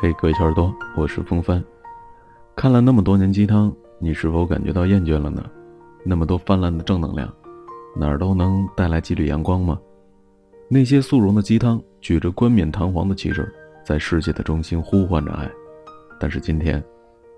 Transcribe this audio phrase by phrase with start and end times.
[0.00, 1.62] 嘿，各位小耳朵，我是风帆。
[2.56, 5.48] 看了那么多年鸡汤，你是否感觉到厌倦了呢？
[6.04, 7.32] 那么多泛滥的正能量，
[7.96, 9.78] 哪儿都能带来几缕阳光吗？
[10.68, 13.50] 那些速溶的鸡汤，举着冠冕堂皇的旗帜，
[13.84, 15.48] 在世界的中心呼唤着爱。
[16.18, 16.82] 但是今天，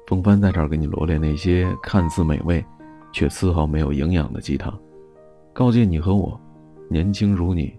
[0.07, 2.65] 风帆在这儿给你罗列那些看似美味，
[3.13, 4.73] 却丝毫没有营养的鸡汤，
[5.53, 6.41] 告诫你和我，
[6.89, 7.75] 年轻如你，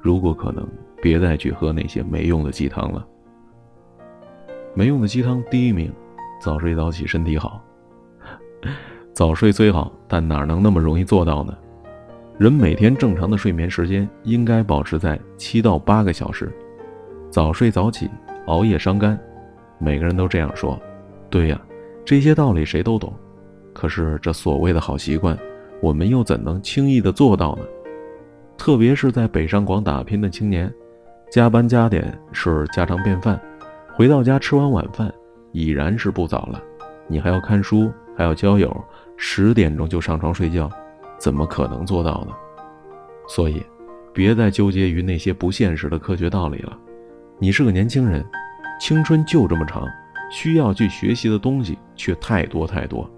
[0.00, 0.68] 如果可能，
[1.00, 3.04] 别再去喝那些没用的鸡汤了。
[4.74, 5.92] 没用的鸡汤第一名，
[6.40, 7.62] 早睡早起身体好。
[9.12, 11.56] 早睡虽好，但哪能那么容易做到呢？
[12.38, 16.52] 人每天正常的睡眠时间应该保持在七到八个小时。
[17.30, 18.08] 早睡早起，
[18.46, 19.18] 熬夜伤肝。
[19.78, 20.80] 每个人都这样说，
[21.28, 21.60] 对呀，
[22.04, 23.12] 这些道理谁都懂。
[23.72, 25.36] 可是这所谓的好习惯，
[25.80, 27.64] 我们又怎能轻易的做到呢？
[28.56, 30.72] 特别是在北上广打拼的青年，
[31.30, 33.40] 加班加点是家常便饭。
[33.98, 35.12] 回到家吃完晚饭，
[35.50, 36.62] 已然是不早了，
[37.08, 38.72] 你还要看书，还要交友，
[39.16, 40.70] 十点钟就上床睡觉，
[41.18, 42.32] 怎么可能做到呢？
[43.26, 43.60] 所以，
[44.12, 46.78] 别再纠结于那些不现实的科学道理了。
[47.40, 48.24] 你是个年轻人，
[48.80, 49.84] 青春就这么长，
[50.30, 53.10] 需要去学习的东西却太多太多。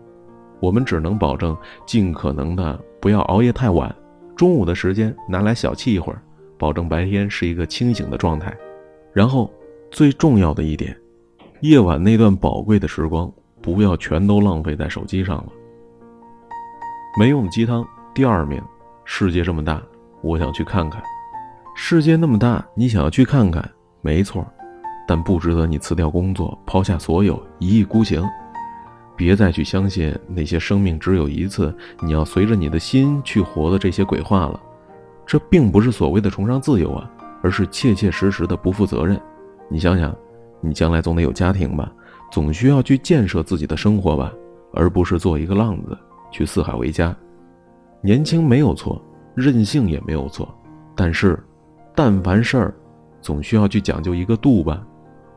[0.60, 3.94] 我们只能保证尽可能的不要熬夜太晚，
[4.34, 6.22] 中午的时间拿来小憩一会儿，
[6.56, 8.56] 保证白天是一个清醒的状态，
[9.12, 9.52] 然后。
[9.90, 10.96] 最重要的一点，
[11.60, 15.48] 夜晚那段宝贵的时光，不要全都浪费在手机上了。
[17.18, 18.62] 没用鸡汤第二名，
[19.04, 19.82] 世界这么大，
[20.22, 21.02] 我想去看看。
[21.74, 23.68] 世界那么大，你想要去看看，
[24.00, 24.46] 没错，
[25.08, 28.22] 但不值得你辞掉工作，抛下所有，一意孤行。
[29.16, 34.60] 别再去相信那些生命只有一次，你要随着你的心去活的这些鬼话了。
[35.26, 37.10] 这并不是所谓的崇尚自由啊，
[37.42, 39.20] 而是切切实实的不负责任。
[39.72, 40.12] 你想想，
[40.60, 41.92] 你将来总得有家庭吧，
[42.32, 44.32] 总需要去建设自己的生活吧，
[44.74, 45.96] 而不是做一个浪子
[46.32, 47.16] 去四海为家。
[48.02, 49.00] 年轻没有错，
[49.36, 50.52] 任性也没有错，
[50.96, 51.38] 但是，
[51.94, 52.74] 但凡事儿，
[53.22, 54.84] 总需要去讲究一个度吧。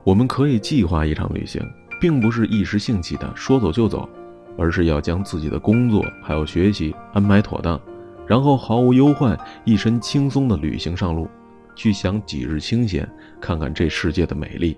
[0.03, 1.62] 我们可以计划一场旅行，
[2.02, 4.09] 并不是一时兴起的说走就走，
[4.57, 7.80] 而是要将自己的工作还有学习安排妥当，
[8.25, 11.28] 然后毫无忧患、一身轻松的旅行上路。
[11.75, 13.07] 去享几日清闲，
[13.39, 14.78] 看看这世界的美丽。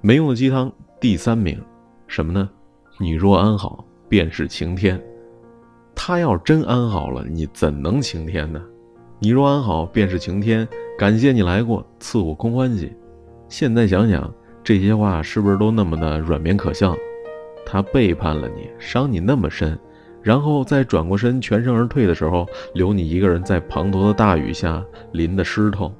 [0.00, 0.70] 没用的鸡汤
[1.00, 1.60] 第三名，
[2.06, 2.48] 什么呢？
[2.98, 5.00] 你若安好，便是晴天。
[5.94, 8.62] 他要真安好了，你怎能晴天呢？
[9.18, 10.66] 你若安好，便是晴天。
[10.98, 12.92] 感谢你来过，赐我空欢喜。
[13.48, 14.32] 现在想想，
[14.62, 16.94] 这些话是不是都那么的软绵可笑？
[17.66, 19.78] 他背叛了你，伤你那么深。
[20.24, 25.92] 然后再转过身，全身而退的时候，留你一个人在滂沱的大雨下淋得湿透。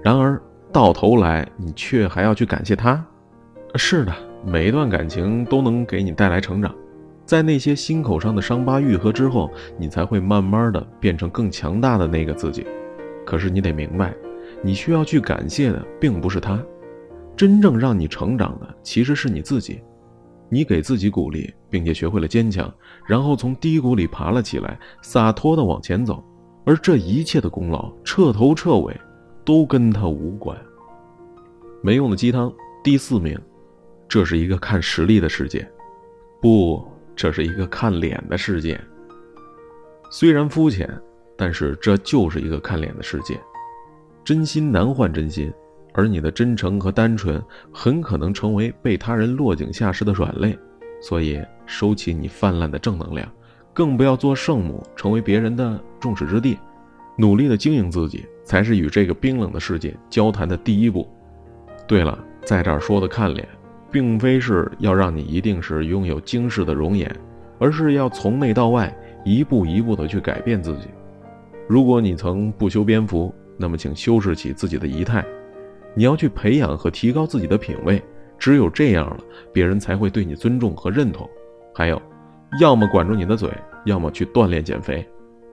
[0.00, 0.40] 然而
[0.72, 3.04] 到头来，你却还要去感谢他。
[3.74, 4.14] 是的，
[4.46, 6.72] 每一段感情都能给你带来成长，
[7.24, 12.64] 在那些心口上的伤疤愈合之后，你才会慢慢的变成更强大的那个自己。
[13.26, 14.14] 可是你得明白，
[14.62, 16.58] 你需要去感谢的并不是他，
[17.36, 19.80] 真正让你成长的其实是你自己。
[20.48, 22.72] 你给自己鼓励，并且学会了坚强，
[23.06, 26.24] 然后从低谷里爬了起来，洒脱地往前走，
[26.64, 28.98] 而这一切的功劳，彻头彻尾，
[29.44, 30.56] 都跟他无关。
[31.82, 33.38] 没用的鸡汤第四名，
[34.08, 35.68] 这是一个看实力的世界，
[36.40, 36.82] 不，
[37.14, 38.80] 这是一个看脸的世界。
[40.10, 40.88] 虽然肤浅，
[41.36, 43.38] 但是这就是一个看脸的世界，
[44.24, 45.52] 真心难换真心。
[45.98, 47.42] 而你的真诚和单纯，
[47.72, 50.56] 很可能成为被他人落井下石的软肋，
[51.02, 53.28] 所以收起你泛滥的正能量，
[53.74, 56.56] 更不要做圣母，成为别人的众矢之的。
[57.16, 61.04] 努力的经营自己，才是与这个冰冷的世界交谈的第一步。
[61.84, 63.48] 对了，在这儿说的看脸，
[63.90, 67.12] 并非是要让你一定是拥有惊世的容颜，
[67.58, 70.86] 而是要从内到外，一步一步的去改变自己。
[71.66, 75.26] 如果你曾不修边幅，那么请修饰起自己的仪态。
[75.98, 78.00] 你要去培养和提高自己的品味，
[78.38, 79.18] 只有这样了，
[79.52, 81.28] 别人才会对你尊重和认同。
[81.74, 82.00] 还有，
[82.60, 83.50] 要么管住你的嘴，
[83.84, 85.04] 要么去锻炼减肥，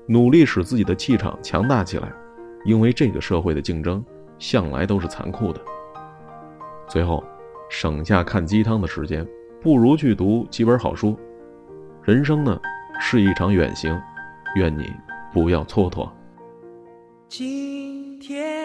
[0.05, 2.13] 努力使自己的气场强大起来。
[2.63, 4.05] 因为这个社会的竞争
[4.37, 5.59] 向来都是残酷的。
[6.87, 7.23] 最后，
[7.67, 9.27] 省下看鸡汤的时间，
[9.59, 11.17] 不如去读几本好书。
[12.03, 12.61] 人生呢，
[12.99, 13.99] 是一场远行，
[14.57, 14.93] 愿你
[15.33, 16.07] 不要蹉跎。
[17.27, 18.64] 今天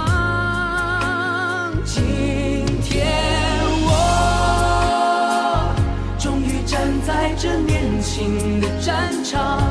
[9.31, 9.70] 战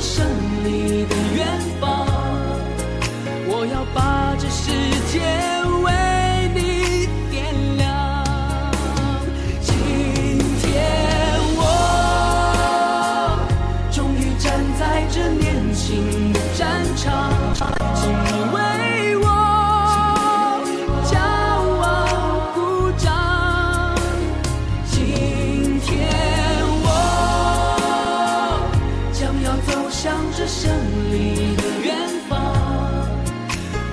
[0.00, 0.39] 生
[30.02, 30.72] 向着胜
[31.12, 31.94] 利的远
[32.26, 32.56] 方，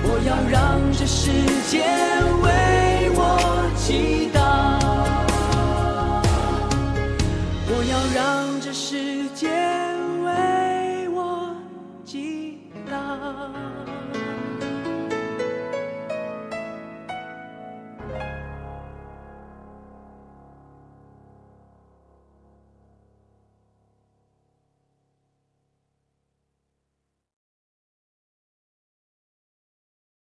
[0.04, 1.30] 我要让这世
[1.70, 1.84] 界
[2.42, 4.37] 为我祈祷。